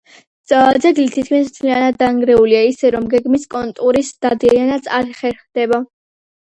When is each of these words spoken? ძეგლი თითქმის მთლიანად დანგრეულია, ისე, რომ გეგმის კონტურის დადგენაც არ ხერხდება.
ძეგლი 0.85 1.03
თითქმის 1.15 1.51
მთლიანად 1.51 1.99
დანგრეულია, 2.01 2.63
ისე, 2.73 2.91
რომ 2.97 3.07
გეგმის 3.15 3.47
კონტურის 3.55 4.13
დადგენაც 4.27 4.93
არ 5.01 5.15
ხერხდება. 5.23 5.87